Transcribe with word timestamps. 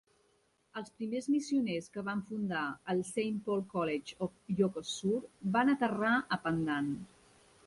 Els 0.79 0.87
primers 1.01 1.27
missioners 1.33 1.89
que 1.97 2.05
van 2.07 2.23
fundar 2.31 2.63
el 2.95 3.03
Saint 3.11 3.37
Paul 3.51 3.63
College 3.77 4.19
of 4.27 4.35
Ilocos 4.55 4.97
Sur 4.99 5.23
van 5.59 5.75
aterrar 5.77 6.19
a 6.39 6.45
Pandan. 6.49 6.93